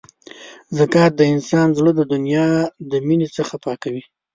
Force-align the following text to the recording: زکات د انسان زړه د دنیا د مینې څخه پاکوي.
زکات 0.77 1.11
د 1.15 1.21
انسان 1.33 1.67
زړه 1.77 1.91
د 1.95 2.01
دنیا 2.13 2.47
د 2.91 2.93
مینې 3.07 3.27
څخه 3.37 3.55
پاکوي. 3.65 4.03